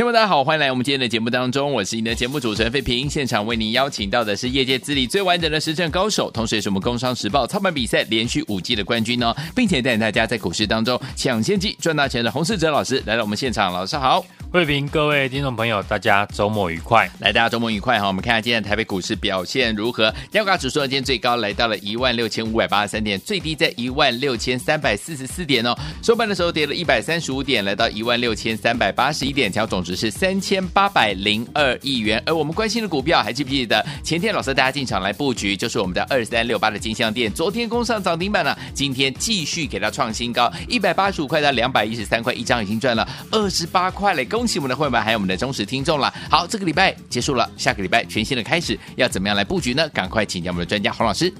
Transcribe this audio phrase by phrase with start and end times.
[0.00, 3.06] 听众大家好，欢迎来我们今天的节目当中，我是你的节目主持人费平。
[3.06, 18.06] 现场为您邀请到的是业界资历最完整的实战高手，同时也是我们工商时报操盘比赛连续五季的冠军哦，并且带领大家在股市当中抢先机赚大钱的洪世哲老师来到我们现场，老师好，费平，各位听众朋友，大家周末愉快，来大家周末愉快哈。
[18.06, 20.10] 我们看下今天台北股市表现如何？
[20.30, 30.60] 加权指数今天最高来到了一万六千五百八十三点，最低在一万六千三百四十四点哦，收盘的时候跌了一百三十五点，来到一万六千三百八十一点，成交总值是三千。
[30.72, 33.84] 八百零二亿元，而我们关心的股票还记不记得？
[34.04, 44.24] 前天老师大家进场来布局，就是我们的二三六八的金像店，昨天攻上涨停板了，今天继续给它创新高，一百八十五块到两百一十三块一张，已经赚了二十八块嘞！
[44.24, 46.12] 恭喜我们的会员还有我们的忠实听众了。
[46.30, 49.88] 好，这个礼拜结束了，下个礼拜全新的开始，要怎么样来布局呢？
[49.88, 51.32] 赶快请教我们的专家洪老师。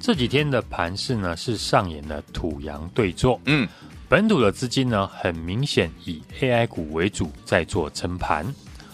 [0.00, 3.68] 这几天的盘势呢是上演了土洋对坐，嗯。
[4.12, 8.44] 本土的资金呢，很明显以 AI 股为主，在做撑盘，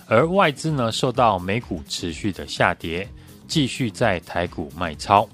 [0.07, 3.09] 而外资呢，受到美股持续的下跌，
[3.49, 5.29] 继续在台股卖超。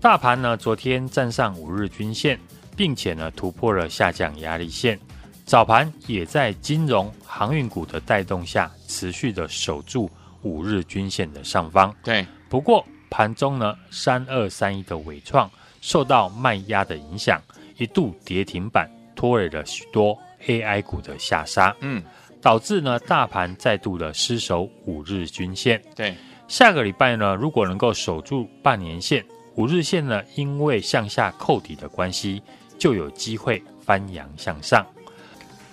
[0.00, 2.38] 大盘呢，昨天站上五日均线，
[2.76, 4.96] 并且呢，突破了下降压力线。
[5.44, 10.08] 早盘也在金融航运股的带动下，持续的守住
[10.42, 11.92] 五日均线的上方。
[12.04, 17.42] 对，不过盘中呢，三二三一的尾创受到卖压的影响，
[17.78, 18.88] 一度跌停板。
[19.18, 20.16] 拖累了许多
[20.46, 22.00] AI 股的下杀，嗯，
[22.40, 25.82] 导致呢大盘再度的失守五日均线。
[25.96, 26.14] 对，
[26.46, 29.24] 下个礼拜呢，如果能够守住半年线，
[29.56, 32.40] 五日线呢，因为向下扣底的关系，
[32.78, 34.86] 就有机会翻扬向上。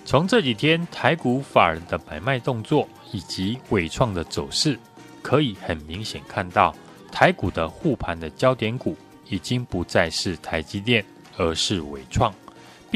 [0.04, 4.76] 从这几天台股法人的买卖动作以及伟创的走势，
[5.22, 6.74] 可以很明显看到，
[7.12, 8.96] 台股的护盘的焦点股
[9.28, 11.04] 已经不再是台积电，
[11.36, 12.34] 而是伟创。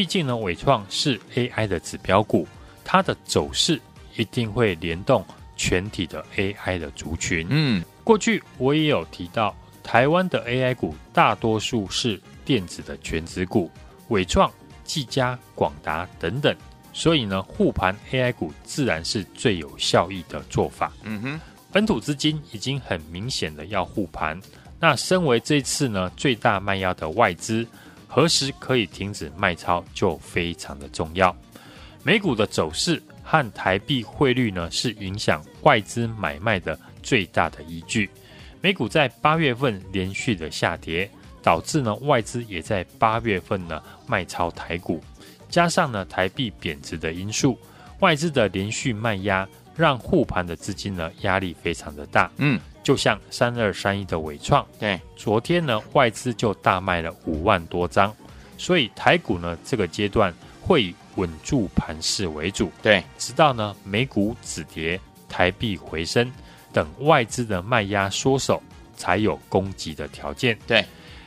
[0.00, 2.48] 毕竟呢，伟创是 AI 的指标股，
[2.82, 3.78] 它的走势
[4.16, 5.22] 一定会联动
[5.58, 7.46] 全体的 AI 的族群。
[7.50, 13.70] 嗯，过去我也有提到，台湾的 AI 股大多数是电子的权值股，
[14.08, 14.50] 伟创、
[14.84, 16.56] 技嘉、广达等等，
[16.94, 20.90] 所以呢，护盘 AI 股自然是最有效益的做法。
[21.02, 24.40] 嗯哼，本土资金已经很明显的要护盘，
[24.78, 27.66] 那身为这次呢最大卖压的外资。
[28.12, 31.34] 何时可以停止卖超就非常的重要。
[32.02, 38.10] 美股的走势和台币汇率呢，是影响外资买卖的最大的依据。
[38.60, 41.08] 美股在八月份连续的下跌，
[41.40, 45.00] 导致呢外资也在八月份呢卖超台股，
[45.48, 47.56] 加上呢台币贬值的因素，
[48.00, 52.28] 外资的连续卖压，让护盘的资金呢压力非常的大。
[52.38, 52.60] 嗯。
[52.90, 58.12] 就像三二三一的伟创，对，昨天呢外资就大卖了五万多张，
[58.58, 66.32] 所以台股呢这个阶段会以稳住盘势为主，对，直到呢美股止跌，台币回升，
[66.72, 68.60] 等外资的卖压缩手，
[68.96, 70.58] 才有攻击的条件。
[70.66, 70.84] 对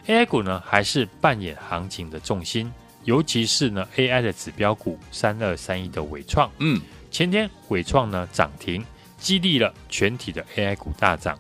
[0.08, 2.70] ，AI 股呢还是扮演行情的重心，
[3.06, 8.86] 尤其是呢 AI 的指标股三二三一的伟创，嗯，前天伟创呢涨停。
[9.24, 11.40] 激励了全体的 AI 股大涨，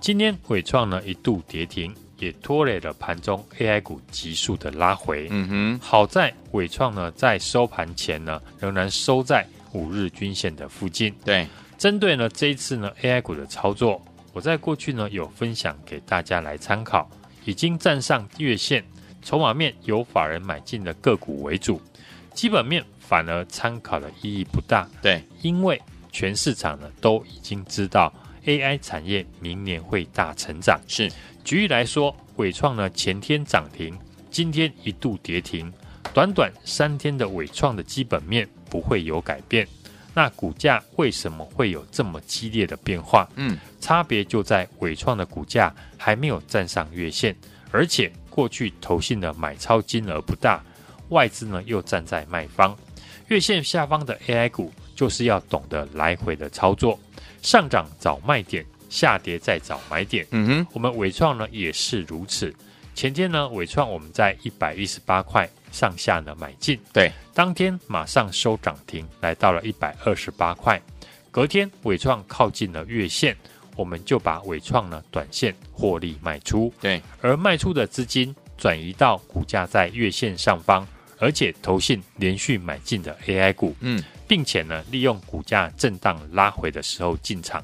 [0.00, 5.26] 今天伟创呢一度跌停，也拖累了盘中 AI 股急速的拉回。
[5.32, 11.12] 嗯哼，好在伟创呢在收盘前呢仍然收在五日均线的附近。
[11.24, 11.44] 对，
[11.76, 14.00] 针对呢这一次呢 AI 股的操作，
[14.32, 17.10] 我在过去呢有分享给大家来参考，
[17.44, 18.84] 已经站上月线，
[19.22, 21.82] 筹码面由法人买进的个股为主，
[22.32, 24.88] 基本面反而参考的意义不大。
[25.02, 25.82] 对，因为。
[26.14, 28.10] 全市场呢都已经知道
[28.46, 30.80] AI 产业明年会大成长。
[30.86, 31.10] 是，
[31.42, 33.98] 举例来说，伟创呢前天涨停，
[34.30, 35.70] 今天一度跌停，
[36.14, 39.66] 短短三天的伟创的基本面不会有改变，
[40.14, 43.28] 那股价为什么会有这么激烈的变化？
[43.34, 47.34] 嗯，差别就在伟创的股价还没有站上月线，
[47.72, 50.62] 而且过去投信的买超金额不大，
[51.08, 52.76] 外资呢又站在卖方，
[53.26, 54.72] 月线下方的 AI 股。
[54.94, 56.98] 就是要懂得来回的操作，
[57.42, 60.26] 上涨找卖点，下跌再找买点。
[60.30, 62.54] 嗯哼，我们伟创呢也是如此。
[62.94, 70.80] 前天呢，伟创我们在一百一十八块上下呢买进，对，当天马上收涨停，来到了一百二十八块。
[71.32, 73.36] 隔天伟创靠近了月线，
[73.74, 80.86] 我们就把伟创呢短线获利卖出，对，而卖出的资金转移到股价在月线上方，
[81.18, 84.00] 而且投信连续买进的 AI 股，嗯。
[84.26, 87.62] 并且呢，利用股价震荡拉回的时候进场，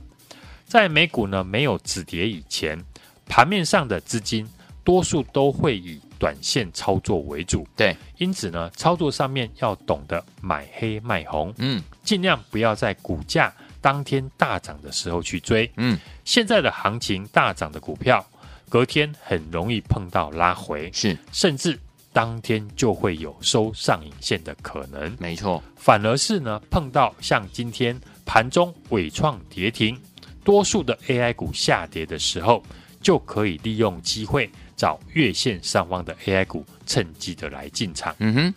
[0.67, 2.79] 在美股呢没有止跌以前，
[3.27, 4.49] 盘面上的资金
[4.85, 7.67] 多数都会以短线操作为主。
[7.77, 15.71] 对，因此呢，操作上面要懂得买黑卖红，嗯，尽量不要在股价当天大涨的时候去追。
[15.77, 18.25] 嗯，现在的行情大涨的股票，
[18.69, 21.79] 隔天很容易碰到拉回，是，甚至
[22.13, 25.17] 当天就会有收上影线的可能。
[25.19, 29.99] 没错，反而是呢，碰到像今天盘中尾创跌停，
[30.45, 32.63] 多数的 AI 股下跌的时候，
[33.01, 38.15] 就可以利用机会找月线上方的 AI 股，趁机的来进场。
[38.19, 38.55] 嗯哼，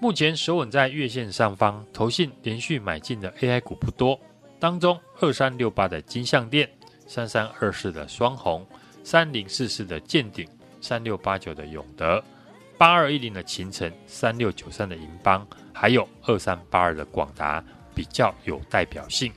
[0.00, 4.18] 目前守稳在月线上方，投信连续买进的 AI 股不多，
[4.58, 6.68] 当中二三六八的金像电、
[7.06, 8.66] 三三二四的双红、
[9.04, 10.46] 三零四四的健鼎、
[10.80, 12.22] 三六八九的永德、
[12.78, 19.32] 八二一零的秦城、三六九三的银邦，还有二三八二的广达，比较有代表性。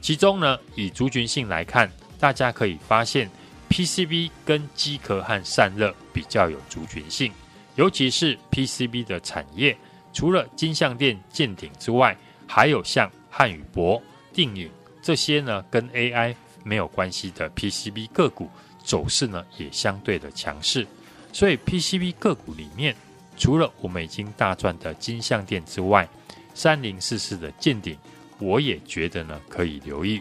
[0.00, 1.88] 其中呢，以族群性来看，
[2.18, 3.30] 大家可以发现
[3.70, 7.32] PCB 跟机壳和散热比较有族群性，
[7.76, 9.78] 尤其是 PCB 的产业，
[10.12, 12.16] 除了金像电、健鼎之外，
[12.48, 14.02] 还有像汉语博、
[14.32, 14.68] 定颖
[15.00, 16.34] 这些呢，跟 AI
[16.64, 18.50] 没有关系的 PCB 个股
[18.82, 20.84] 走势呢，也相对的强势。
[21.32, 22.94] 所以 PCB 个股里面，
[23.36, 26.08] 除了我们已经大赚的金像电之外，
[26.54, 27.96] 三零四四的见顶。
[28.38, 30.20] 我也觉得呢，可以留意。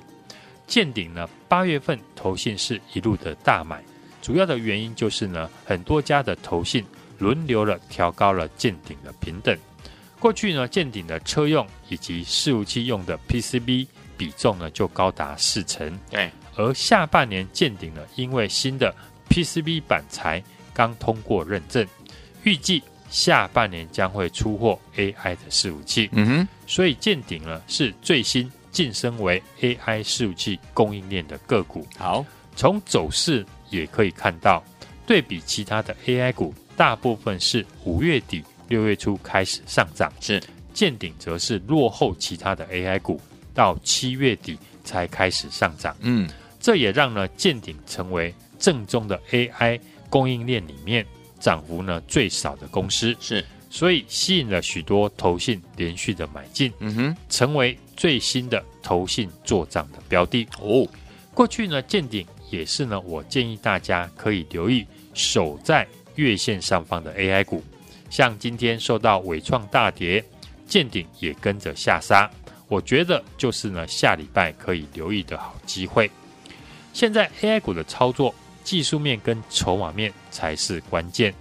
[0.67, 3.83] 见顶呢，八月份投信是一路的大买，
[4.21, 6.85] 主要的原因就是呢，很多家的投信
[7.17, 9.57] 轮流了调高了见顶的平等。
[10.19, 15.99] 过去呢，见顶的车用以及伺服器用的 PCB 比重呢，就高达四成。
[16.11, 18.93] 对，而下半年见顶呢，因为新的
[19.29, 20.43] PCB 板材
[20.81, 21.87] 刚通过认证，
[22.41, 22.81] 预计。
[23.11, 31.85] 下半年将会出货 AI 的伺服器，嗯哼，所以见顶了是最新晋升为 AI 伺服器供应链的个股。
[31.97, 32.25] 好，
[32.55, 34.63] 从走势也可以看到，
[35.05, 40.41] 对比其他的 AI 股，大部分是五月底六月初开始上涨，是
[40.73, 43.19] 见顶则是落后其他的 AI 股，
[43.53, 45.93] 到七月底才开始上涨。
[45.99, 46.29] 嗯，
[46.61, 49.77] 这也让呢见顶成为正宗的 AI
[50.11, 51.03] 供应链里面。
[51.39, 60.87] 涨幅呢最少的公司是，所以吸引了许多投信连续的买进，嗯哼，成为最新的投信做涨的标的哦。
[61.33, 64.85] 过去呢，见顶也是呢，我建议大家可以留意
[65.15, 67.63] 守在月线上方的 AI 股，
[68.11, 70.23] 像今天受到伟创大跌，
[70.67, 72.29] 见顶也跟着下杀，
[72.67, 76.11] 我觉得就是呢下礼拜可以留意的好机会。
[76.93, 78.35] 现在 AI 股的操作。
[78.63, 81.33] 技术面跟筹码面才是关键，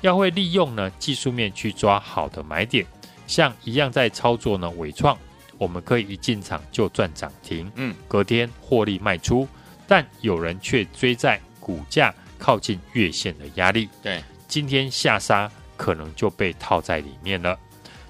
[0.00, 2.86] 要会利用呢技术面去抓好的买点，
[3.26, 5.16] 像一样在操作呢伟创，
[5.58, 9.48] 我们可以一进场就赚涨停，嗯，隔天获利卖出，
[9.86, 17.58] 但有人却追在股价靠近月线的压力，对，今天下杀可能就被套在里面了。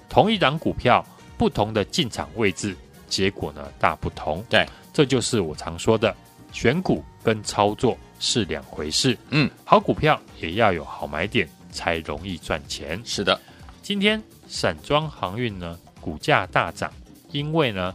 [0.09, 1.05] 同一档股票，
[1.37, 2.75] 不同的进场位置，
[3.07, 6.15] 结果呢大不同，对，这就是我常说的
[6.51, 7.97] 选股跟操作。
[8.19, 13.01] 是两回事，嗯，好股票也要有好买点，才容易赚钱。
[13.05, 13.39] 是的，
[13.81, 16.91] 今天散装航运呢，股价大涨，
[17.31, 17.93] 因为呢，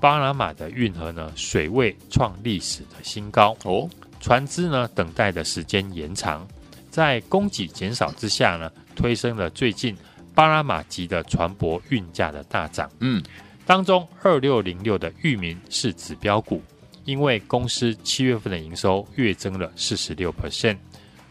[0.00, 3.56] 巴拿马的运河呢，水位创历史的新高。
[3.64, 3.88] 哦，
[4.20, 6.46] 船只呢，等待的时间延长，
[6.90, 9.96] 在供给减少之下呢，推升了最近
[10.34, 12.90] 巴拿马籍的船舶运价的大涨。
[13.00, 13.22] 嗯，
[13.64, 16.62] 当中二六零六的域名是指标股。
[17.04, 20.76] 因为公司七月份的营收月增了四十六 percent，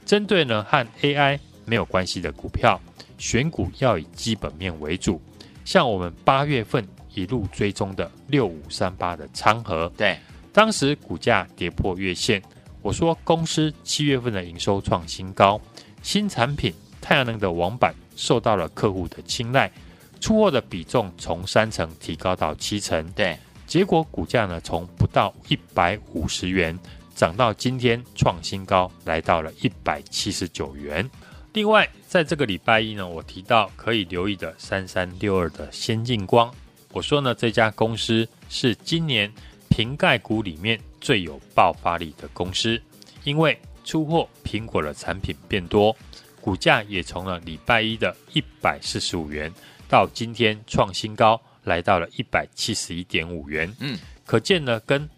[0.05, 2.79] 针对呢和 AI 没有关系的股票，
[3.17, 5.21] 选股要以基本面为主。
[5.63, 10.17] 像我们八月份一路追踪的六五三八的昌河，对，
[10.51, 12.41] 当时股价跌破月线，
[12.81, 15.61] 我说公司七月份的营收创新高，
[16.01, 19.71] 新产品太阳能的网板受到了客户的青睐，
[20.19, 23.37] 出货的比重从三成提高到七成，对。
[23.69, 26.77] 结果股价呢，从不到一百五十元
[27.13, 31.07] 涨到今天创新高，来到了一百七十九元。
[31.53, 36.51] 另外，在这个礼拜一呢，我提到可以留意的三三六二的先进光，
[36.91, 39.31] 我说呢，这家公司是今年
[39.69, 42.81] 瓶盖股里面最有爆发力的公司，
[43.23, 45.95] 因为出货苹果的产品变多，
[46.41, 49.53] 股价也从了礼拜一的一百四十五元
[49.87, 51.39] 到今天创新高。
[51.63, 55.09] 来到了一百七十一点五元，嗯，可见呢，跟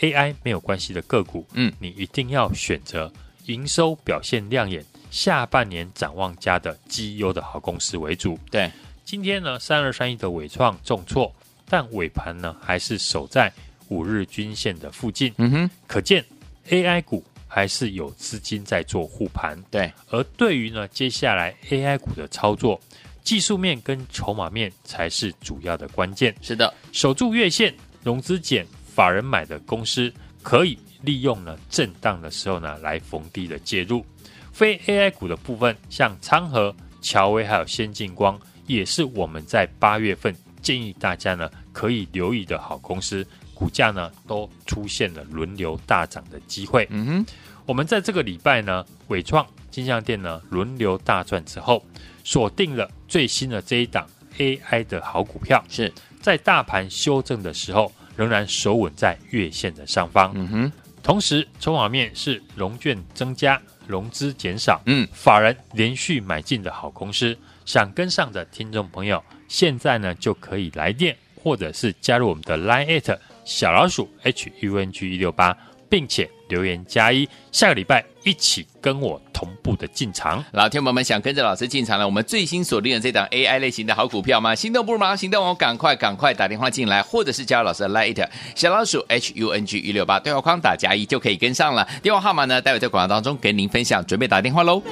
[0.00, 3.12] AI 没有关系的个股，嗯，你一定要选择
[3.46, 8.38] 营收表现亮眼、下半年展望佳的绩优的好公司为主。
[8.50, 8.70] 对，
[9.04, 11.34] 今天呢，三二三一的纬创重挫，
[11.68, 13.52] 但尾盘呢还是守在
[13.88, 15.32] 五日均线的附近。
[15.38, 16.24] 嗯哼，可见
[16.68, 19.60] AI 股还是有资金在做护盘。
[19.70, 22.80] 对，而对于呢，接下来 AI 股的操作，
[23.22, 26.34] 技术面跟筹码面才是主要的关键。
[26.40, 34.04] 是的，守住月线，融资减，法人买的公司，可以利用呢震荡的时候呢，来逢低的介入。
[34.52, 46.88] 非 AI 股的部分，像昌河、乔威还有先进光，也是我们在八月份建议大家呢可以留意的好公司，股价呢都出现了轮流大涨的机会。
[46.90, 47.26] 嗯哼，
[47.66, 51.80] 我们在这个礼拜呢，伟创、金像店呢轮流大赚之后，
[52.28, 54.06] 锁定了最新的这一档
[54.36, 60.30] AI 的好股票，是在大盘修正的时候，仍然守稳在月线的上方。
[60.34, 63.58] 嗯哼，同时筹码面是融券增加。
[63.86, 75.56] 融资减少，嗯，法人连续买进的好公司，想跟上的听众朋友，现在呢就可以来电，或者是加入我们的 Line@ at 小老鼠 H U N G 一六八。
[75.90, 80.44] 并且留言加一，下个礼拜一起跟我同步的进场。
[80.50, 84.52] 老天友们想跟着老师进场了，我们最新锁定的这档 AI 类型的好股票吗？
[84.52, 85.54] 心动不如马上行动哦！
[85.54, 91.86] 赶快赶快打电话进来，或者是加入老师的 Lite 小老鼠 H U N G 一六八对话框打加一就可以跟上了。
[92.02, 94.82] 电话号码呢，待会在广告当中跟您分享，准备打电话喽。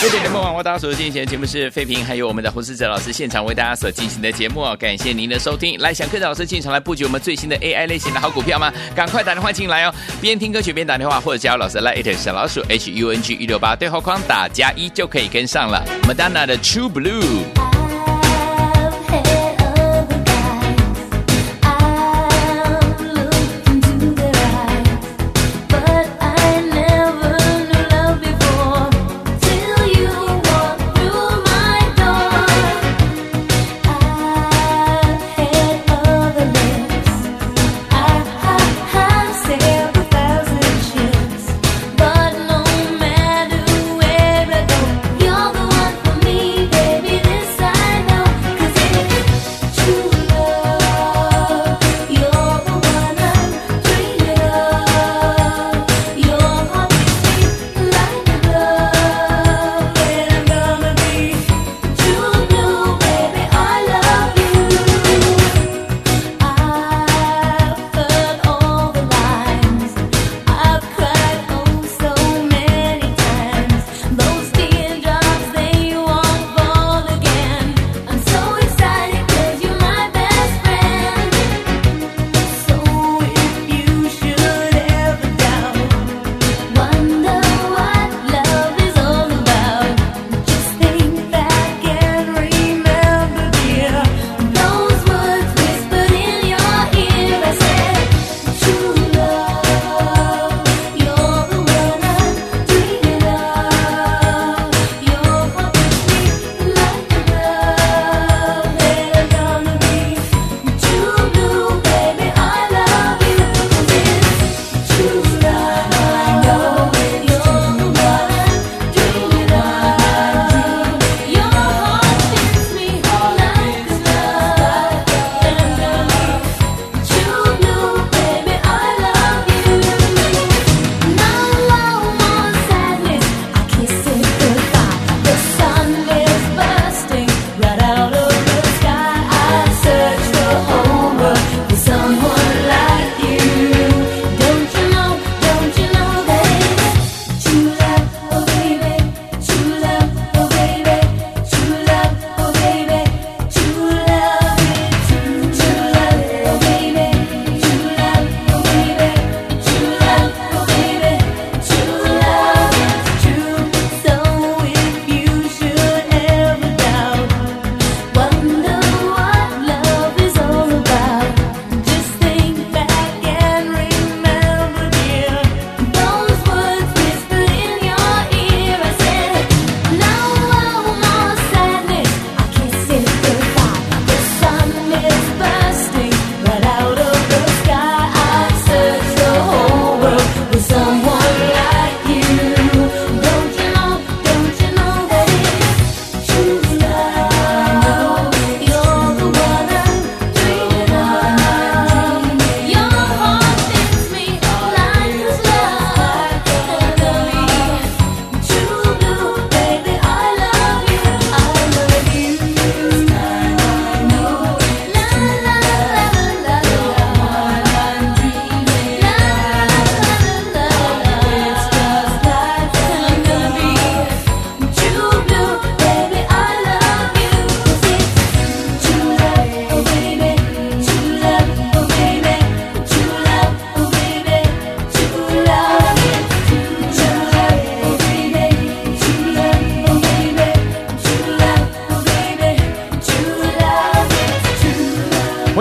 [0.00, 5.76] 六点联播网，为大家所进行的节目是费平，还有我们的胡思哲老师现场为大家所进行的节目，感谢您的收听。
[5.80, 8.72] 来，想跟着老师进场来布局我们最新的 AI 类型的好股票吗？
[8.94, 15.84] 赶快打电话进来哦，边听歌曲边打电话，或者加入老师来 it 小老鼠 H U N G 一六八对话框打加一就可以跟上了。
[16.04, 17.67] Madonna 的 True Blue。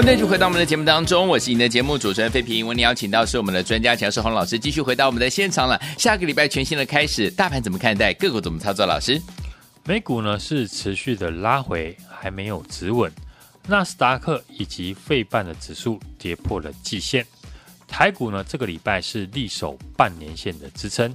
[0.07, 2.65] 欢迎继续回到我们的节目当中，我是你的节目主持人费平。
[2.65, 5.77] 为你邀请到是我们的专家强势洪老师，继续回到我们的现场了。
[5.97, 8.13] 下个礼拜全新的开始，大盘怎么看待？
[8.13, 8.85] 个股怎么操作？
[8.85, 9.21] 老师，
[9.83, 13.11] 美股呢是持续的拉回，还没有止稳。
[13.67, 17.25] 纳斯达克以及费半的指数跌破了季线。
[17.85, 21.13] 台股呢这个礼拜是力守半年线的支撑，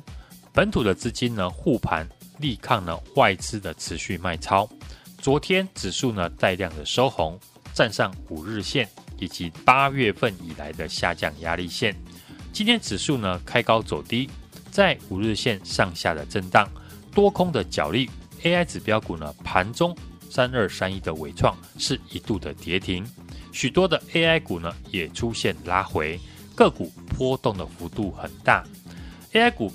[0.52, 2.06] 本土的资金呢护盘，
[2.40, 4.68] 力抗呢外资的持续卖超。
[5.16, 7.40] 昨天指数呢带量的收红。
[7.74, 8.88] 站上五日线
[9.18, 11.96] 以及八月份以来的下降压力线。
[12.52, 14.28] 今天指数呢开高走低，
[14.70, 16.68] 在五日线上下的震荡，
[17.14, 18.10] 多空的角力。
[18.42, 19.96] AI 指标股呢盘中
[20.28, 23.06] 三二三一的纬创是一度的跌停，
[23.52, 26.18] 许多的 AI 股呢也出现拉回，
[26.56, 28.64] 个股波动的幅度很大。
[29.32, 29.72] AI 股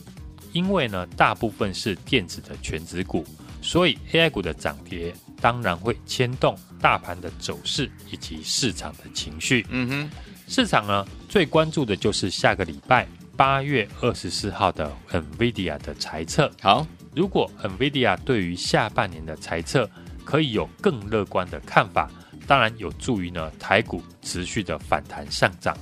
[0.51, 3.25] 因为呢大部分是电子的全值股，
[3.61, 5.15] 所以 AI 股的涨跌。
[5.39, 9.65] 当然会牵动大盘的走势以及市场的情绪。
[9.69, 10.09] 嗯哼，
[10.47, 16.51] 市场呢最关注的就是下个礼拜八月二十四号的 NVIDIA 的财测。
[16.61, 19.89] 好，如果 NVIDIA 对于下半年的财测
[20.23, 22.09] 可以有更乐观的看法，
[22.45, 25.77] 当然有助于呢台股持续的反弹上涨。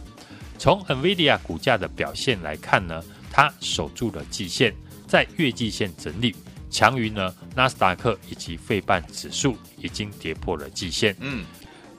[0.57, 4.73] 从 NVIDIA 股价的表现来看呢，它守住了季线，
[5.07, 6.35] 在月季线整理。
[6.75, 11.15] 强于呢，纳斯达克以及费半指数已经跌破了季线。
[11.21, 11.45] 嗯，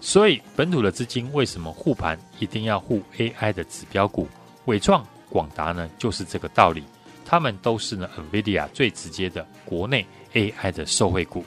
[0.03, 4.29] 所以本土的资金为什么护盘一定要护 AI 的指标股？
[4.67, 6.85] 伟创、广达呢，就是这个道理。
[7.25, 10.05] 他们都是呢，NVIDIA 最直接的国内
[10.35, 11.43] AI 的受惠股。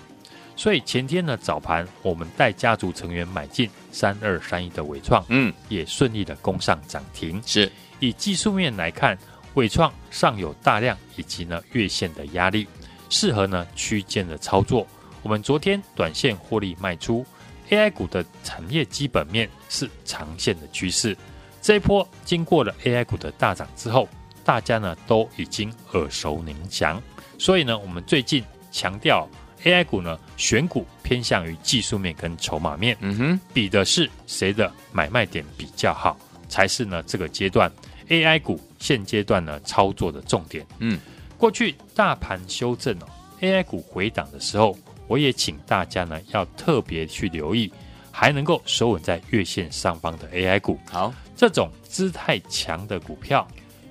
[0.55, 7.39] 所以前天呢早盘，我们带家族成员买进三二三一的伟创，嗯，也顺利的攻上涨停。
[7.45, 9.15] 是以技术面来看，
[9.53, 12.67] 伟创尚有大量以及呢月线的压力。
[13.09, 14.87] 适合呢区间的操作。
[15.21, 17.25] 我们昨天短线获利卖出
[17.69, 21.17] ，AI 股的产业基本面是长线的趋势。
[21.61, 24.07] 这一波经过了 AI 股的大涨之后，
[24.45, 27.01] 大家呢都已经耳熟能详。
[27.37, 29.27] 所以呢，我们最近强调
[29.63, 32.95] AI 股呢选股偏向于技术面跟筹码面。
[33.01, 36.17] 嗯哼，比的是谁的买卖点比较好，
[36.47, 37.69] 才是呢这个阶段
[38.07, 40.65] AI 股现阶段呢操作的重点。
[40.77, 40.97] 嗯。
[41.39, 43.07] 过去大盘修正哦
[43.39, 47.71] ，AI 股回档的时候，我也请大家呢要特别去留意，
[48.11, 50.77] 还能够收稳在月线上方的 AI 股。
[50.91, 53.47] 好，这种姿态强的股票，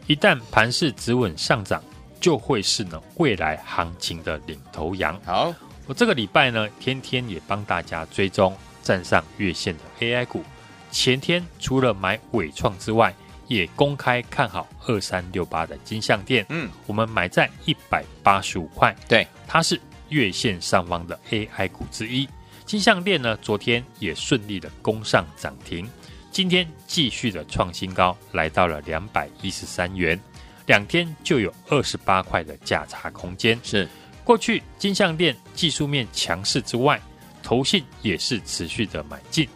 [0.07, 1.83] 一旦盘势止稳上涨，
[2.21, 5.19] 就会是呢未来行情的领头羊。
[5.25, 5.55] 好，
[5.87, 10.45] 我这个礼拜呢，天天也帮大家追踪站上月线的 AI 股。
[10.91, 13.15] 前天除了买伟创之外，
[13.49, 19.81] 也公开看好二三六八的金像电，嗯，我们买在一百八十五块，对，它是
[20.11, 22.29] 月线上方的 AI 股之一。
[22.65, 25.91] 金像电呢，昨天也顺利的攻上涨停，
[26.31, 30.21] 今天继续的创新高，来到了两百一十三元，
[30.67, 33.59] 两天就有二十八块的价差空间。
[33.65, 33.89] 是。
[34.25, 37.01] 过去金像电技术面强势之外，
[37.43, 39.49] 投信也是持续的买进。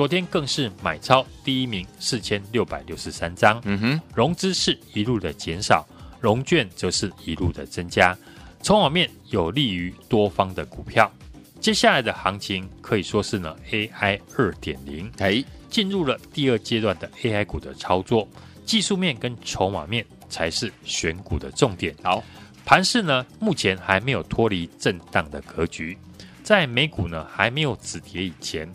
[0.00, 3.60] 昨天更是买超第一名，四千六百六十三张。
[3.66, 5.86] 嗯哼，融资是一路的减少，
[6.22, 8.16] 融券则是一路的增加。
[8.62, 11.12] 筹码面有利于多方的股票。
[11.60, 18.26] 接下来的行情可以说是呢，AI 二点零，哎，进入了第二阶段的 AI 股的操作。
[18.64, 21.94] 技术面跟筹码面才是选股的重点。
[22.02, 22.24] 好，
[22.64, 25.98] 盘市呢，目前还没有脱离震荡的格局，
[26.42, 28.66] 在美股呢还没有止跌以前。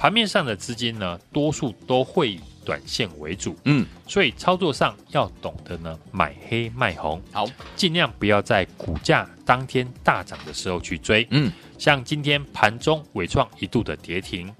[0.00, 14.50] 盘面上的资金呢，多数都会以短线为主，嗯，所以操作上要懂得呢买黑卖红，好，尽量不要在股价当天大涨的时候去追，嗯，像今天盘中尾创一度的跌停，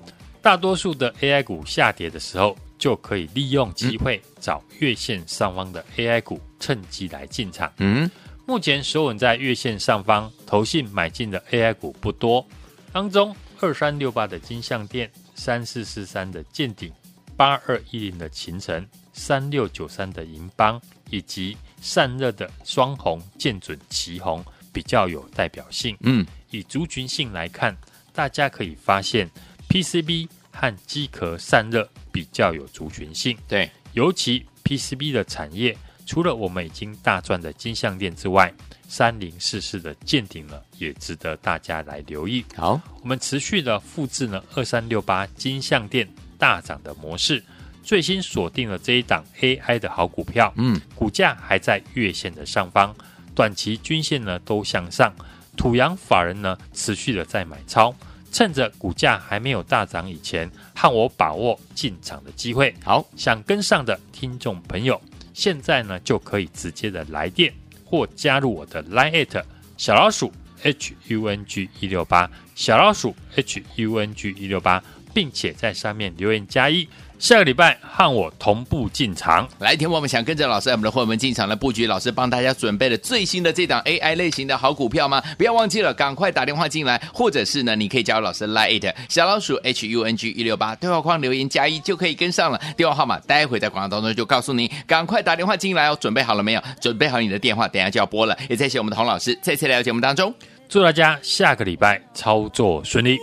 [0.43, 8.11] 大多数的 AI 股下跌的时候，就可以利用机会找月线上方的 AI 股，趁机来进场，嗯，
[8.45, 12.47] 目前守稳在月线上方，投信买进的 AI 股不多，
[12.93, 15.11] 当中二三六八的金像电。
[15.41, 16.93] 三四四三的健鼎，
[17.35, 25.97] 八二一零的秦城，三六九三的银邦，以及散热的双红、剑准、旗红比较有代表性。
[26.01, 27.75] 嗯，以族群性来看，
[28.13, 29.31] 大家可以发现
[29.71, 33.35] PCB 和机壳散热比较有族群性。
[33.49, 35.75] 对，尤其 PCB 的产业，
[36.05, 38.53] 除了我们已经大赚的金项链之外，
[38.91, 42.45] 三零四四的见顶呢，也值得大家来留意。
[42.57, 47.41] 好，我们持续的复制呢二三六八金像电大涨的模式，
[47.85, 50.53] 最新锁定了这一档 AI 的好股票。
[50.57, 52.93] 嗯，股价还在月线的上方，
[53.33, 55.15] 短期均线呢都向上，
[55.57, 57.95] 土洋法人呢持续的在买超，
[58.33, 62.75] 趁着股价还没有大涨以前，和我把握进场的机会。
[62.83, 65.01] 好，想跟上的听众朋友，
[65.33, 67.55] 现在呢就可以直接的来电
[67.91, 69.43] 或加入我的 Line@
[69.77, 74.81] 小老鼠 H U N G 一六八小老鼠 H U N G 一六八，
[75.13, 76.89] 并且在上面留言加一。
[77.19, 85.23] 下个礼拜和我同步进场，来，听我们想跟着老师，我们的伙伴们进场来布局，老师帮大家准备了最新的这档 AI 类型的好股票吗？
[85.37, 92.59] 不要忘记了，赶快打电话进来，或者是呢，你可以加入老师 Line 小老鼠 H U N G 一六八对话框留言加一就可以跟上了。
[92.75, 95.99] 电话号码待会在广告当中就告诉你，赶快打电话进来哦。
[96.01, 96.63] 准备好了没有？
[96.81, 98.35] 准备好你的电话，等下就要拨了。
[98.49, 100.35] 也谢谢我们的洪老师再次来到节目当中，
[100.71, 103.19] 祝大家下个礼拜操作顺利。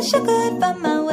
[0.00, 1.09] wish I could, but my